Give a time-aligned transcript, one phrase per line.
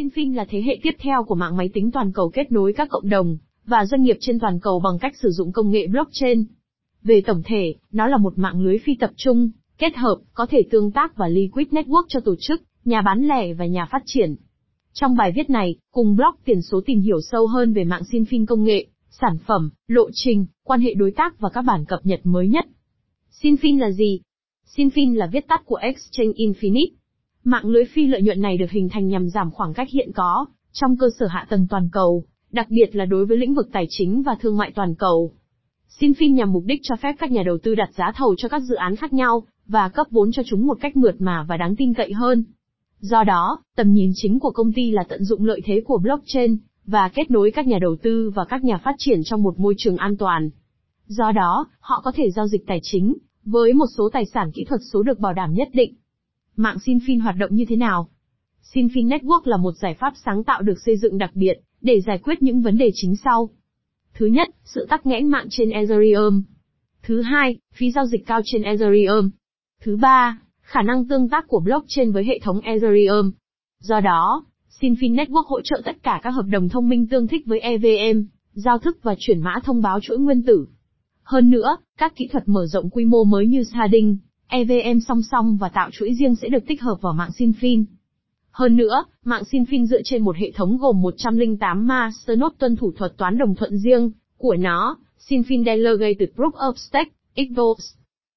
[0.00, 2.88] Sinfin là thế hệ tiếp theo của mạng máy tính toàn cầu kết nối các
[2.90, 6.44] cộng đồng và doanh nghiệp trên toàn cầu bằng cách sử dụng công nghệ blockchain.
[7.02, 10.62] Về tổng thể, nó là một mạng lưới phi tập trung, kết hợp, có thể
[10.70, 14.36] tương tác và liquid network cho tổ chức, nhà bán lẻ và nhà phát triển.
[14.92, 18.46] Trong bài viết này, cùng blog tiền số tìm hiểu sâu hơn về mạng Sinfin
[18.46, 22.20] công nghệ, sản phẩm, lộ trình, quan hệ đối tác và các bản cập nhật
[22.24, 22.66] mới nhất.
[23.42, 24.20] Sinfin là gì?
[24.76, 26.99] Sinfin là viết tắt của Exchange Infinite.
[27.44, 30.46] Mạng lưới phi lợi nhuận này được hình thành nhằm giảm khoảng cách hiện có
[30.72, 33.86] trong cơ sở hạ tầng toàn cầu, đặc biệt là đối với lĩnh vực tài
[33.88, 35.32] chính và thương mại toàn cầu.
[35.98, 38.62] Sinfin nhằm mục đích cho phép các nhà đầu tư đặt giá thầu cho các
[38.62, 41.76] dự án khác nhau và cấp vốn cho chúng một cách mượt mà và đáng
[41.76, 42.44] tin cậy hơn.
[43.00, 46.56] Do đó, tầm nhìn chính của công ty là tận dụng lợi thế của blockchain
[46.86, 49.74] và kết nối các nhà đầu tư và các nhà phát triển trong một môi
[49.78, 50.50] trường an toàn.
[51.06, 54.64] Do đó, họ có thể giao dịch tài chính với một số tài sản kỹ
[54.64, 55.94] thuật số được bảo đảm nhất định.
[56.60, 58.08] Mạng Sinfin hoạt động như thế nào?
[58.72, 62.18] Sinfin Network là một giải pháp sáng tạo được xây dựng đặc biệt để giải
[62.18, 63.50] quyết những vấn đề chính sau.
[64.14, 66.42] Thứ nhất, sự tắc nghẽn mạng trên Ethereum.
[67.02, 69.30] Thứ hai, phí giao dịch cao trên Ethereum.
[69.82, 73.30] Thứ ba, khả năng tương tác của blockchain với hệ thống Ethereum.
[73.80, 74.44] Do đó,
[74.80, 78.22] Sinfin Network hỗ trợ tất cả các hợp đồng thông minh tương thích với EVM,
[78.52, 80.66] giao thức và chuyển mã thông báo chuỗi nguyên tử.
[81.22, 84.18] Hơn nữa, các kỹ thuật mở rộng quy mô mới như sharding,
[84.50, 87.84] EVM song song và tạo chuỗi riêng sẽ được tích hợp vào mạng Sinfin.
[88.50, 93.16] Hơn nữa, mạng Sinfin dựa trên một hệ thống gồm 108 masternode tuân thủ thuật
[93.16, 94.96] toán đồng thuận riêng của nó,
[95.28, 97.94] Sinfin Delegated Proof of Stake, XVOS.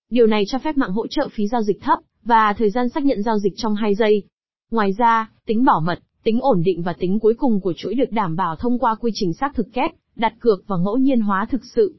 [0.10, 3.06] Điều này cho phép mạng hỗ trợ phí giao dịch thấp và thời gian xác
[3.06, 4.24] nhận giao dịch trong 2 giây.
[4.72, 8.12] Ngoài ra, tính bảo mật, tính ổn định và tính cuối cùng của chuỗi được
[8.12, 11.46] đảm bảo thông qua quy trình xác thực kép, đặt cược và ngẫu nhiên hóa
[11.52, 11.96] thực sự.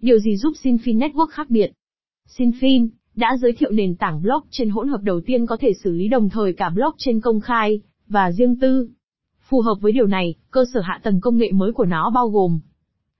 [0.00, 1.72] Điều gì giúp Sinfin Network khác biệt?
[2.38, 6.08] Sinfin đã giới thiệu nền tảng blockchain hỗn hợp đầu tiên có thể xử lý
[6.08, 8.88] đồng thời cả blockchain công khai và riêng tư.
[9.48, 12.28] Phù hợp với điều này, cơ sở hạ tầng công nghệ mới của nó bao
[12.28, 12.60] gồm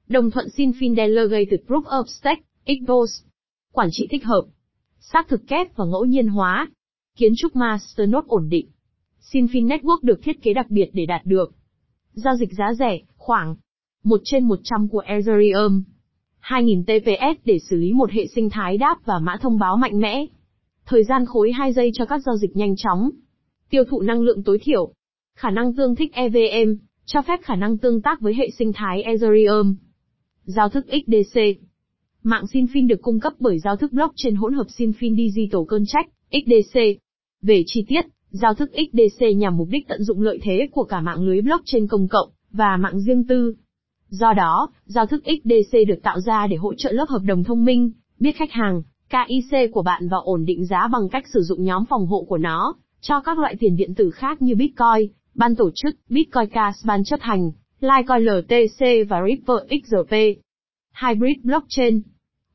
[0.08, 3.22] đồng thuận Sinfin Delegated Proof of Stake, Xbox,
[3.72, 4.42] quản trị thích hợp,
[5.00, 6.68] xác thực kép và ngẫu nhiên hóa,
[7.16, 8.68] kiến trúc Masternode ổn định.
[9.32, 11.54] Sinfin Network được thiết kế đặc biệt để đạt được
[12.12, 13.56] giao dịch giá rẻ, khoảng
[14.04, 15.82] 1 trên 100 của Ethereum,
[16.48, 20.00] 2.000 TPS để xử lý một hệ sinh thái đáp và mã thông báo mạnh
[20.00, 20.26] mẽ.
[20.86, 23.10] Thời gian khối 2 giây cho các giao dịch nhanh chóng.
[23.70, 24.92] Tiêu thụ năng lượng tối thiểu.
[25.36, 26.74] Khả năng tương thích EVM,
[27.06, 29.74] cho phép khả năng tương tác với hệ sinh thái Ethereum.
[30.44, 31.40] Giao thức XDC.
[32.22, 36.80] Mạng Sinfin được cung cấp bởi giao thức blockchain hỗn hợp Sinfin Digital Contract, XDC.
[37.42, 41.00] Về chi tiết, giao thức XDC nhằm mục đích tận dụng lợi thế của cả
[41.00, 43.54] mạng lưới blockchain công cộng và mạng riêng tư.
[44.08, 47.64] Do đó, giao thức XDC được tạo ra để hỗ trợ lớp hợp đồng thông
[47.64, 47.90] minh,
[48.20, 51.84] biết khách hàng, KIC của bạn và ổn định giá bằng cách sử dụng nhóm
[51.86, 55.70] phòng hộ của nó, cho các loại tiền điện tử khác như Bitcoin, ban tổ
[55.74, 57.50] chức, Bitcoin Cash ban chấp hành,
[57.80, 60.12] Litecoin LTC và Ripple XRP.
[61.02, 62.00] Hybrid Blockchain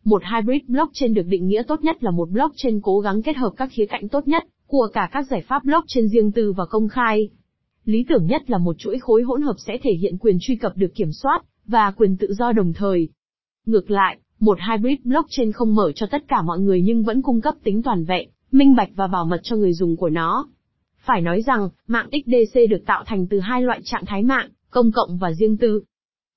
[0.03, 3.53] Một hybrid blockchain được định nghĩa tốt nhất là một blockchain cố gắng kết hợp
[3.57, 6.87] các khía cạnh tốt nhất của cả các giải pháp blockchain riêng tư và công
[6.87, 7.29] khai.
[7.85, 10.77] Lý tưởng nhất là một chuỗi khối hỗn hợp sẽ thể hiện quyền truy cập
[10.77, 13.09] được kiểm soát, và quyền tự do đồng thời.
[13.65, 17.41] Ngược lại, một hybrid blockchain không mở cho tất cả mọi người nhưng vẫn cung
[17.41, 20.47] cấp tính toàn vẹn, minh bạch và bảo mật cho người dùng của nó.
[21.05, 24.91] Phải nói rằng, mạng XDC được tạo thành từ hai loại trạng thái mạng, công
[24.91, 25.83] cộng và riêng tư.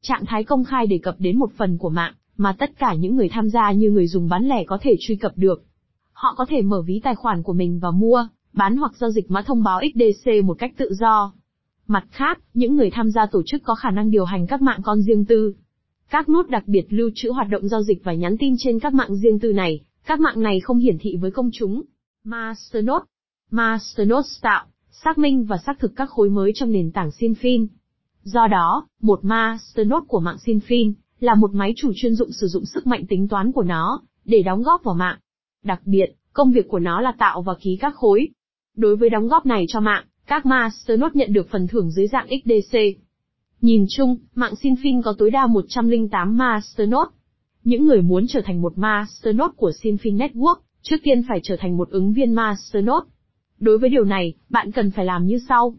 [0.03, 3.17] Trạng thái công khai đề cập đến một phần của mạng, mà tất cả những
[3.17, 5.63] người tham gia như người dùng bán lẻ có thể truy cập được.
[6.13, 9.31] Họ có thể mở ví tài khoản của mình và mua, bán hoặc giao dịch
[9.31, 11.33] mã thông báo XDC một cách tự do.
[11.87, 14.81] Mặt khác, những người tham gia tổ chức có khả năng điều hành các mạng
[14.83, 15.55] con riêng tư.
[16.11, 18.95] Các nút đặc biệt lưu trữ hoạt động giao dịch và nhắn tin trên các
[18.95, 21.83] mạng riêng tư này, các mạng này không hiển thị với công chúng.
[22.25, 23.05] Masternode
[23.51, 27.67] Masternode tạo, xác minh và xác thực các khối mới trong nền tảng Sinfin.
[28.23, 32.65] Do đó, một Masternode của mạng Sinfin là một máy chủ chuyên dụng sử dụng
[32.65, 35.19] sức mạnh tính toán của nó để đóng góp vào mạng.
[35.65, 38.29] Đặc biệt, công việc của nó là tạo và ký các khối.
[38.77, 42.27] Đối với đóng góp này cho mạng, các Masternode nhận được phần thưởng dưới dạng
[42.29, 42.79] XDC.
[43.61, 47.11] Nhìn chung, mạng Sinfin có tối đa 108 Masternode.
[47.65, 51.77] Những người muốn trở thành một Masternode của Sinfin Network, trước tiên phải trở thành
[51.77, 53.07] một ứng viên Masternode.
[53.59, 55.75] Đối với điều này, bạn cần phải làm như sau.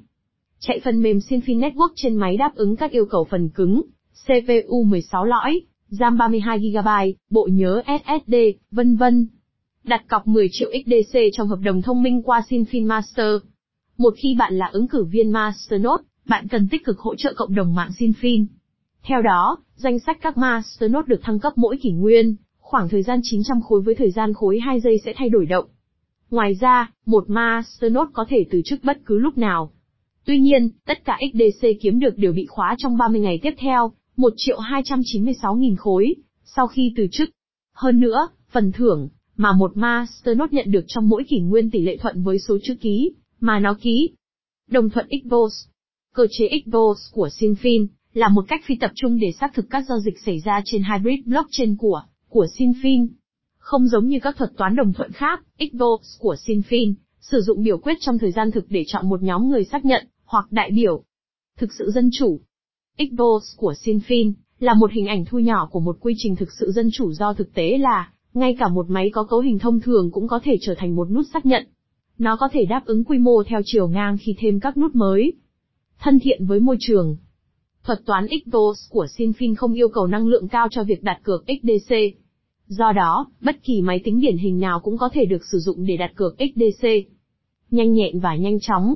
[0.59, 3.81] Chạy phần mềm Sinfin Network trên máy đáp ứng các yêu cầu phần cứng,
[4.25, 8.35] CPU 16 lõi, RAM 32GB, bộ nhớ SSD,
[8.71, 9.27] vân vân.
[9.87, 13.35] Đặt cọc 10 triệu XDC trong hợp đồng thông minh qua Sinfin Master.
[13.97, 17.55] Một khi bạn là ứng cử viên Masternode, bạn cần tích cực hỗ trợ cộng
[17.55, 18.45] đồng mạng Sinfin.
[19.03, 23.19] Theo đó, danh sách các Masternode được thăng cấp mỗi kỷ nguyên, khoảng thời gian
[23.23, 25.65] 900 khối với thời gian khối 2 giây sẽ thay đổi động.
[26.29, 29.71] Ngoài ra, một Masternode có thể từ chức bất cứ lúc nào.
[30.25, 33.91] Tuy nhiên, tất cả XDC kiếm được đều bị khóa trong 30 ngày tiếp theo,
[34.17, 37.29] 1 triệu 296 nghìn khối, sau khi từ chức.
[37.73, 41.97] Hơn nữa, phần thưởng, mà một Masternode nhận được trong mỗi kỷ nguyên tỷ lệ
[41.97, 44.09] thuận với số chữ ký, mà nó ký.
[44.69, 45.67] Đồng thuận XVOS
[46.13, 49.85] Cơ chế XVOS của Sinfin, là một cách phi tập trung để xác thực các
[49.89, 53.07] giao dịch xảy ra trên hybrid blockchain của, của Sinfin.
[53.57, 57.77] Không giống như các thuật toán đồng thuận khác, XVOS của Sinfin, sử dụng biểu
[57.77, 61.03] quyết trong thời gian thực để chọn một nhóm người xác nhận, hoặc đại biểu.
[61.57, 62.39] Thực sự dân chủ.
[62.97, 66.71] XVOS của Sinfin, là một hình ảnh thu nhỏ của một quy trình thực sự
[66.71, 70.11] dân chủ do thực tế là, ngay cả một máy có cấu hình thông thường
[70.11, 71.65] cũng có thể trở thành một nút xác nhận.
[72.17, 75.33] Nó có thể đáp ứng quy mô theo chiều ngang khi thêm các nút mới.
[75.99, 77.17] Thân thiện với môi trường.
[77.83, 81.45] Thuật toán XVOS của Sinfin không yêu cầu năng lượng cao cho việc đặt cược
[81.47, 81.95] XDC.
[82.67, 85.85] Do đó, bất kỳ máy tính điển hình nào cũng có thể được sử dụng
[85.85, 86.87] để đặt cược XDC.
[87.71, 88.95] Nhanh nhẹn và nhanh chóng.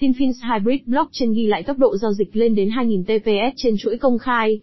[0.00, 3.98] Sinfin's Hybrid Blockchain ghi lại tốc độ giao dịch lên đến 2000 TPS trên chuỗi
[3.98, 4.60] công khai.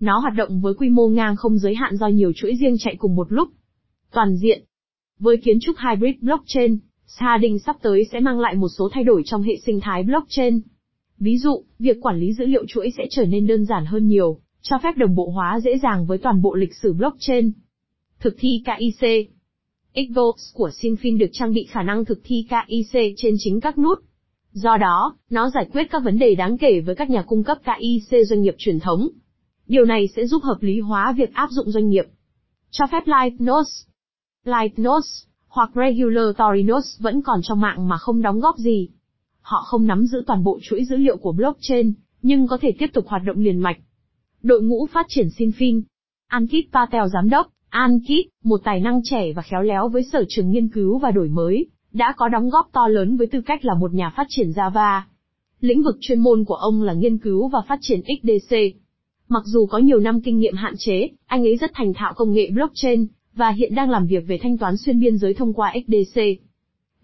[0.00, 2.96] Nó hoạt động với quy mô ngang không giới hạn do nhiều chuỗi riêng chạy
[2.98, 3.48] cùng một lúc.
[4.12, 4.62] Toàn diện.
[5.18, 9.22] Với kiến trúc Hybrid Blockchain, Sharding sắp tới sẽ mang lại một số thay đổi
[9.24, 10.60] trong hệ sinh thái blockchain.
[11.18, 14.40] Ví dụ, việc quản lý dữ liệu chuỗi sẽ trở nên đơn giản hơn nhiều,
[14.62, 17.52] cho phép đồng bộ hóa dễ dàng với toàn bộ lịch sử blockchain.
[18.20, 19.30] Thực thi KIC
[19.94, 23.98] Xbox của Sinfin được trang bị khả năng thực thi KIC trên chính các nút.
[24.52, 27.58] Do đó, nó giải quyết các vấn đề đáng kể với các nhà cung cấp
[27.64, 29.08] KIC doanh nghiệp truyền thống.
[29.70, 32.04] Điều này sẽ giúp hợp lý hóa việc áp dụng doanh nghiệp.
[32.70, 33.86] Cho phép Live Nodes.
[34.44, 38.88] Live Nodes, hoặc Regulatory Torinos vẫn còn trong mạng mà không đóng góp gì.
[39.40, 42.86] Họ không nắm giữ toàn bộ chuỗi dữ liệu của blockchain, nhưng có thể tiếp
[42.92, 43.76] tục hoạt động liền mạch.
[44.42, 45.82] Đội ngũ phát triển Sinfin.
[46.26, 50.50] Ankit Patel giám đốc, Ankit, một tài năng trẻ và khéo léo với sở trường
[50.50, 53.74] nghiên cứu và đổi mới, đã có đóng góp to lớn với tư cách là
[53.74, 55.00] một nhà phát triển Java.
[55.60, 58.56] Lĩnh vực chuyên môn của ông là nghiên cứu và phát triển XDC.
[59.32, 62.32] Mặc dù có nhiều năm kinh nghiệm hạn chế, anh ấy rất thành thạo công
[62.32, 65.74] nghệ blockchain, và hiện đang làm việc về thanh toán xuyên biên giới thông qua
[65.86, 66.20] XDC.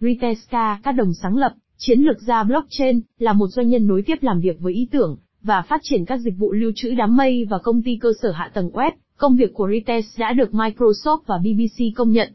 [0.00, 4.14] Riteska, các đồng sáng lập, chiến lược gia blockchain, là một doanh nhân nối tiếp
[4.20, 7.44] làm việc với ý tưởng, và phát triển các dịch vụ lưu trữ đám mây
[7.50, 8.90] và công ty cơ sở hạ tầng web.
[9.16, 12.32] Công việc của Rites đã được Microsoft và BBC công nhận.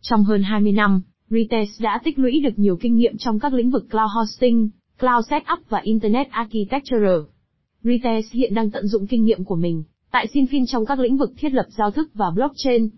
[0.00, 3.70] Trong hơn 20 năm, Rites đã tích lũy được nhiều kinh nghiệm trong các lĩnh
[3.70, 4.68] vực cloud hosting,
[5.00, 7.33] cloud setup và internet architecture.
[7.84, 11.32] Rites hiện đang tận dụng kinh nghiệm của mình tại Sinfin trong các lĩnh vực
[11.36, 12.88] thiết lập giao thức và blockchain.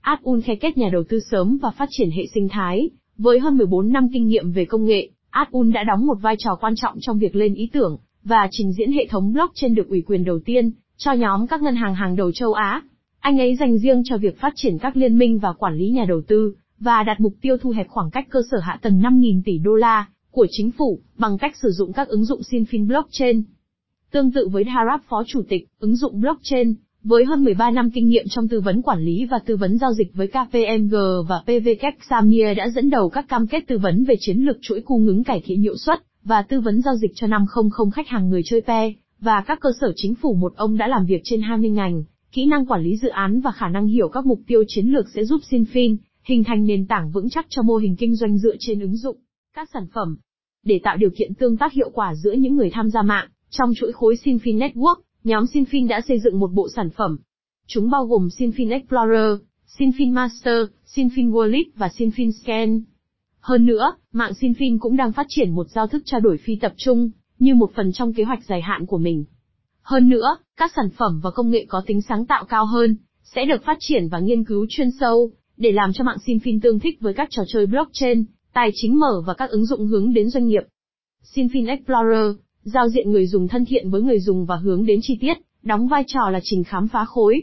[0.00, 3.56] Adun khai kết nhà đầu tư sớm và phát triển hệ sinh thái, với hơn
[3.56, 6.98] 14 năm kinh nghiệm về công nghệ, Adun đã đóng một vai trò quan trọng
[7.00, 10.38] trong việc lên ý tưởng và trình diễn hệ thống blockchain được ủy quyền đầu
[10.44, 12.82] tiên cho nhóm các ngân hàng hàng đầu châu Á.
[13.20, 16.04] Anh ấy dành riêng cho việc phát triển các liên minh và quản lý nhà
[16.08, 19.42] đầu tư, và đặt mục tiêu thu hẹp khoảng cách cơ sở hạ tầng 5.000
[19.44, 23.42] tỷ đô la của chính phủ bằng cách sử dụng các ứng dụng Sinfin blockchain.
[24.10, 26.74] Tương tự với Harap phó chủ tịch, ứng dụng blockchain,
[27.04, 29.92] với hơn 13 năm kinh nghiệm trong tư vấn quản lý và tư vấn giao
[29.92, 30.94] dịch với KPMG
[31.28, 34.80] và PVK Samir đã dẫn đầu các cam kết tư vấn về chiến lược chuỗi
[34.80, 38.30] cung ứng cải thiện hiệu suất và tư vấn giao dịch cho 500 khách hàng
[38.30, 41.42] người chơi PE và các cơ sở chính phủ một ông đã làm việc trên
[41.42, 44.64] 20 ngành, kỹ năng quản lý dự án và khả năng hiểu các mục tiêu
[44.68, 48.16] chiến lược sẽ giúp Sinfin hình thành nền tảng vững chắc cho mô hình kinh
[48.16, 49.16] doanh dựa trên ứng dụng
[49.56, 50.16] các sản phẩm.
[50.64, 53.72] Để tạo điều kiện tương tác hiệu quả giữa những người tham gia mạng, trong
[53.76, 57.18] chuỗi khối Sinfin Network, nhóm Sinfin đã xây dựng một bộ sản phẩm.
[57.66, 59.40] Chúng bao gồm Sinfin Explorer,
[59.78, 62.82] Sinfin Master, Sinfin Wallet và Sinfin Scan.
[63.40, 66.72] Hơn nữa, mạng Sinfin cũng đang phát triển một giao thức trao đổi phi tập
[66.76, 69.24] trung, như một phần trong kế hoạch dài hạn của mình.
[69.82, 73.44] Hơn nữa, các sản phẩm và công nghệ có tính sáng tạo cao hơn, sẽ
[73.44, 77.00] được phát triển và nghiên cứu chuyên sâu, để làm cho mạng Sinfin tương thích
[77.00, 80.46] với các trò chơi blockchain, tài chính mở và các ứng dụng hướng đến doanh
[80.46, 80.62] nghiệp.
[81.34, 85.18] Sinfin Explorer, giao diện người dùng thân thiện với người dùng và hướng đến chi
[85.20, 87.42] tiết, đóng vai trò là trình khám phá khối.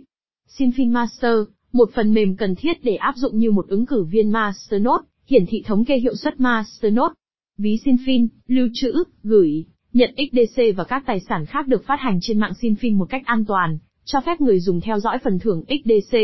[0.58, 1.38] Sinfin Master,
[1.74, 5.46] một phần mềm cần thiết để áp dụng như một ứng cử viên Masternode, hiển
[5.46, 7.14] thị thống kê hiệu suất Masternode.
[7.58, 12.20] Ví Sinfin, lưu trữ, gửi, nhận XDC và các tài sản khác được phát hành
[12.22, 15.64] trên mạng Sinfin một cách an toàn, cho phép người dùng theo dõi phần thưởng
[15.68, 16.18] XDC.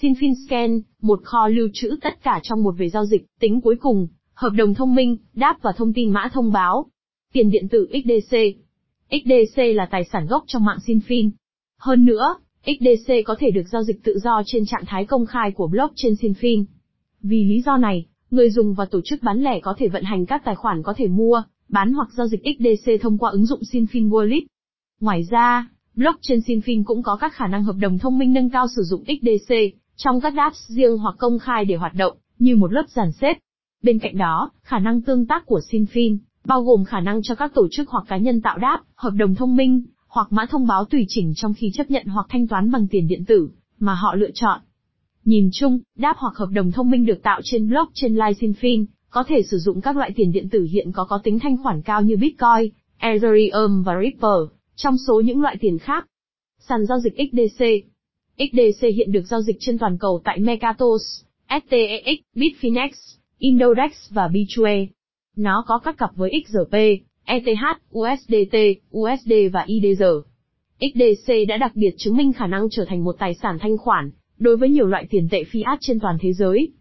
[0.00, 3.76] Sinfin Scan, một kho lưu trữ tất cả trong một về giao dịch, tính cuối
[3.80, 6.86] cùng, hợp đồng thông minh, đáp và thông tin mã thông báo.
[7.32, 8.36] Tiền điện tử XDC.
[9.10, 11.30] XDC là tài sản gốc trong mạng Sinfin.
[11.78, 12.34] Hơn nữa,
[12.66, 16.14] XDC có thể được giao dịch tự do trên trạng thái công khai của blockchain
[16.14, 16.64] Sinfin.
[17.22, 20.26] Vì lý do này, người dùng và tổ chức bán lẻ có thể vận hành
[20.26, 23.60] các tài khoản có thể mua, bán hoặc giao dịch XDC thông qua ứng dụng
[23.72, 24.42] Sinfin Wallet.
[25.00, 28.66] Ngoài ra, blockchain Sinfin cũng có các khả năng hợp đồng thông minh nâng cao
[28.76, 29.54] sử dụng XDC
[29.96, 33.38] trong các dApps riêng hoặc công khai để hoạt động như một lớp giàn xếp.
[33.82, 37.54] Bên cạnh đó, khả năng tương tác của Sinfin bao gồm khả năng cho các
[37.54, 40.84] tổ chức hoặc cá nhân tạo đáp, hợp đồng thông minh, hoặc mã thông báo
[40.84, 43.48] tùy chỉnh trong khi chấp nhận hoặc thanh toán bằng tiền điện tử
[43.78, 44.60] mà họ lựa chọn.
[45.24, 49.42] Nhìn chung, đáp hoặc hợp đồng thông minh được tạo trên blockchain Lysinfin, có thể
[49.42, 52.16] sử dụng các loại tiền điện tử hiện có có tính thanh khoản cao như
[52.16, 56.06] Bitcoin, Ethereum và Ripple, trong số những loại tiền khác.
[56.68, 57.64] Sàn giao dịch XDC
[58.38, 61.02] XDC hiện được giao dịch trên toàn cầu tại Mercatos,
[61.48, 62.90] STEX, Bitfinex,
[63.38, 64.86] Indodex và Bitrue.
[65.36, 66.76] Nó có các cặp với XRP,
[67.24, 68.56] ETH, USDT,
[68.96, 70.04] USD và IDR.
[70.80, 74.10] XDC đã đặc biệt chứng minh khả năng trở thành một tài sản thanh khoản
[74.38, 76.72] đối với nhiều loại tiền tệ fiat trên toàn thế giới.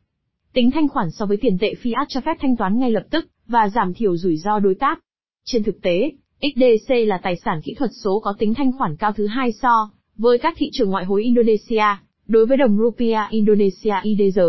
[0.53, 3.25] Tính thanh khoản so với tiền tệ fiat cho phép thanh toán ngay lập tức
[3.47, 4.99] và giảm thiểu rủi ro đối tác.
[5.45, 9.11] Trên thực tế, XDC là tài sản kỹ thuật số có tính thanh khoản cao
[9.11, 11.85] thứ hai so với các thị trường ngoại hối Indonesia,
[12.27, 14.39] đối với đồng rupiah Indonesia IDR.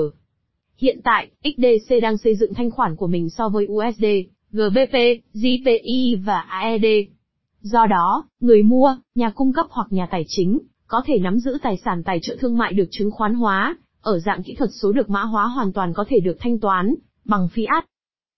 [0.79, 4.05] Hiện tại, XDC đang xây dựng thanh khoản của mình so với USD,
[4.53, 4.95] GBP,
[5.35, 6.85] JPY và AED.
[7.61, 11.59] Do đó, người mua, nhà cung cấp hoặc nhà tài chính, có thể nắm giữ
[11.63, 14.93] tài sản tài trợ thương mại được chứng khoán hóa, ở dạng kỹ thuật số
[14.93, 17.83] được mã hóa hoàn toàn có thể được thanh toán, bằng fiat.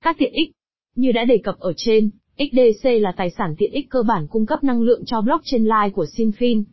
[0.05, 0.51] Các tiện ích
[0.95, 4.47] Như đã đề cập ở trên, XDC là tài sản tiện ích cơ bản cung
[4.47, 6.65] cấp năng lượng cho blockchain Live của Sinfin.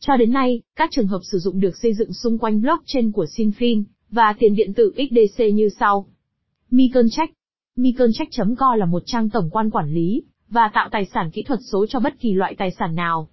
[0.00, 3.26] Cho đến nay, các trường hợp sử dụng được xây dựng xung quanh blockchain của
[3.36, 6.06] Sinfin, và tiền điện tử XDC như sau.
[6.70, 7.32] Miconcheck
[7.76, 11.86] Miconcheck.co là một trang tổng quan quản lý, và tạo tài sản kỹ thuật số
[11.86, 13.28] cho bất kỳ loại tài sản nào.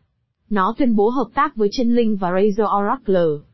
[0.49, 3.47] Nó tuyên bố hợp tác với Chainlink và Razor Oracle.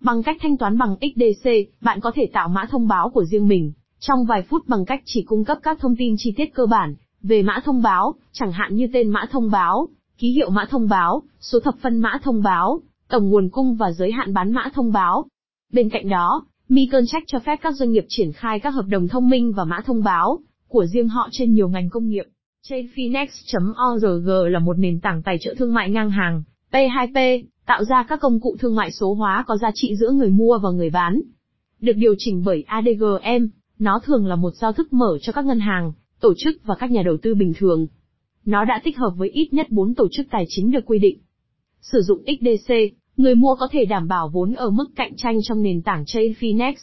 [0.00, 3.48] Bằng cách thanh toán bằng XDC, bạn có thể tạo mã thông báo của riêng
[3.48, 6.66] mình, trong vài phút bằng cách chỉ cung cấp các thông tin chi tiết cơ
[6.66, 10.66] bản, về mã thông báo, chẳng hạn như tên mã thông báo, ký hiệu mã
[10.70, 14.52] thông báo, số thập phân mã thông báo, tổng nguồn cung và giới hạn bán
[14.52, 15.26] mã thông báo.
[15.72, 19.28] Bên cạnh đó, MiConcheck cho phép các doanh nghiệp triển khai các hợp đồng thông
[19.28, 22.24] minh và mã thông báo của riêng họ trên nhiều ngành công nghiệp.
[22.68, 28.20] Chainfinex.org là một nền tảng tài trợ thương mại ngang hàng, P2P, tạo ra các
[28.20, 31.20] công cụ thương mại số hóa có giá trị giữa người mua và người bán.
[31.80, 33.46] Được điều chỉnh bởi ADGM,
[33.78, 36.90] nó thường là một giao thức mở cho các ngân hàng, tổ chức và các
[36.90, 37.86] nhà đầu tư bình thường.
[38.44, 41.18] Nó đã tích hợp với ít nhất 4 tổ chức tài chính được quy định.
[41.80, 42.74] Sử dụng XDC,
[43.18, 46.32] người mua có thể đảm bảo vốn ở mức cạnh tranh trong nền tảng Chain
[46.32, 46.74] Chainfinex.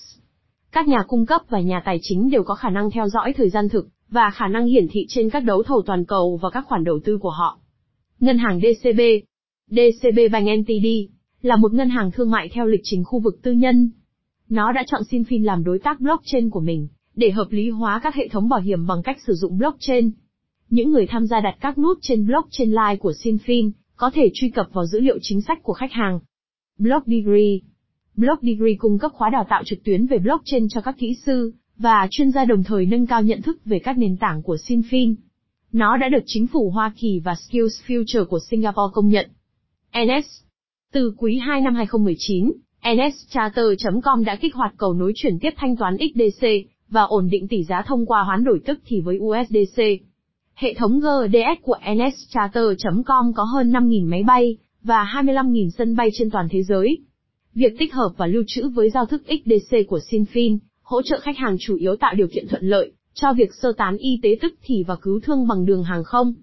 [0.71, 3.49] Các nhà cung cấp và nhà tài chính đều có khả năng theo dõi thời
[3.49, 6.65] gian thực, và khả năng hiển thị trên các đấu thầu toàn cầu và các
[6.67, 7.59] khoản đầu tư của họ.
[8.19, 9.01] Ngân hàng DCB
[9.69, 10.87] DCB Bank NTD
[11.41, 13.89] là một ngân hàng thương mại theo lịch trình khu vực tư nhân.
[14.49, 18.15] Nó đã chọn Sinfin làm đối tác blockchain của mình, để hợp lý hóa các
[18.15, 20.11] hệ thống bảo hiểm bằng cách sử dụng blockchain.
[20.69, 24.49] Những người tham gia đặt các nút trên blockchain Live của Sinfin có thể truy
[24.49, 26.19] cập vào dữ liệu chính sách của khách hàng.
[26.77, 27.57] Block Degree
[28.15, 31.53] Block Degree cung cấp khóa đào tạo trực tuyến về blockchain cho các kỹ sư
[31.77, 35.15] và chuyên gia đồng thời nâng cao nhận thức về các nền tảng của Sinfin.
[35.71, 39.29] Nó đã được chính phủ Hoa Kỳ và Skills Future của Singapore công nhận.
[39.91, 40.43] NS
[40.93, 42.51] Từ quý 2 năm 2019,
[42.93, 46.47] NSCharter.com đã kích hoạt cầu nối chuyển tiếp thanh toán XDC
[46.89, 49.81] và ổn định tỷ giá thông qua hoán đổi tức thì với USDC.
[50.55, 56.29] Hệ thống GDS của NSCharter.com có hơn 5.000 máy bay và 25.000 sân bay trên
[56.29, 56.97] toàn thế giới.
[57.55, 61.37] Việc tích hợp và lưu trữ với giao thức XDC của Sinfin hỗ trợ khách
[61.37, 64.53] hàng chủ yếu tạo điều kiện thuận lợi cho việc sơ tán y tế tức
[64.63, 66.33] thì và cứu thương bằng đường hàng không.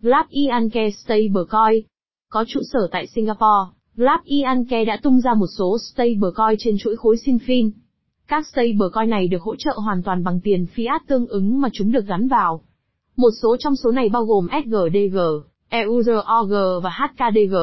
[0.00, 1.84] Vlad Ianke Stablecoin
[2.28, 6.96] Có trụ sở tại Singapore, Vlad Ianke đã tung ra một số stablecoin trên chuỗi
[6.96, 7.70] khối Sinfin.
[8.28, 11.92] Các stablecoin này được hỗ trợ hoàn toàn bằng tiền fiat tương ứng mà chúng
[11.92, 12.62] được gắn vào.
[13.16, 15.18] Một số trong số này bao gồm SGDG,
[15.68, 17.54] EUROG và HKDG.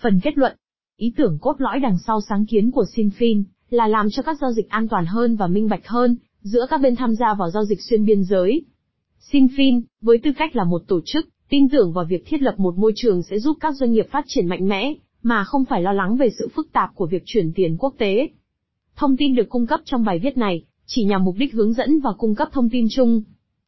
[0.00, 0.56] Phần kết luận
[0.96, 4.52] Ý tưởng cốt lõi đằng sau sáng kiến của Sinfin là làm cho các giao
[4.52, 7.64] dịch an toàn hơn và minh bạch hơn giữa các bên tham gia vào giao
[7.64, 8.62] dịch xuyên biên giới.
[9.30, 12.78] Sinfin, với tư cách là một tổ chức, tin tưởng vào việc thiết lập một
[12.78, 15.92] môi trường sẽ giúp các doanh nghiệp phát triển mạnh mẽ, mà không phải lo
[15.92, 18.28] lắng về sự phức tạp của việc chuyển tiền quốc tế.
[18.96, 22.00] Thông tin được cung cấp trong bài viết này chỉ nhằm mục đích hướng dẫn
[22.00, 23.22] và cung cấp thông tin chung.